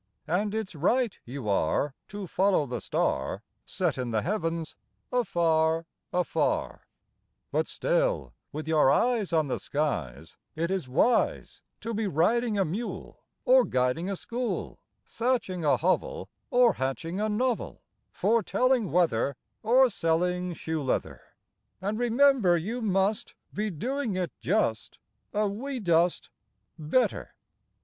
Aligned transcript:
And 0.25 0.55
it's 0.55 0.73
right 0.73 1.15
you 1.25 1.47
are 1.47 1.93
To 2.07 2.25
follow 2.25 2.65
the 2.65 2.81
star, 2.81 3.43
Set 3.67 3.99
in 3.99 4.09
the 4.09 4.23
heavens, 4.23 4.75
afar, 5.11 5.85
afar; 6.11 6.87
But 7.51 7.67
still 7.67 8.33
with 8.51 8.67
your 8.67 8.89
eyes 8.89 9.31
On 9.31 9.45
the 9.45 9.59
skies 9.59 10.37
It 10.55 10.71
is 10.71 10.89
wise 10.89 11.61
To 11.81 11.93
be 11.93 12.07
riding 12.07 12.57
a 12.57 12.65
mule, 12.65 13.21
Or 13.45 13.63
guiding 13.63 14.09
a 14.09 14.15
school, 14.15 14.79
Thatching 15.05 15.63
a 15.63 15.77
hovel 15.77 16.29
Or 16.49 16.73
hatching 16.73 17.19
a 17.21 17.29
novel, 17.29 17.83
Foretelling 18.09 18.91
weather, 18.91 19.35
Or 19.61 19.87
selling 19.87 20.55
shoe 20.55 20.81
leather; 20.81 21.21
And 21.79 21.99
remember 21.99 22.57
you 22.57 22.81
must 22.81 23.35
Be 23.53 23.69
doing 23.69 24.15
it 24.15 24.31
just 24.39 24.97
A 25.31 25.47
wee 25.47 25.79
dust 25.79 26.31
Better. 26.79 27.35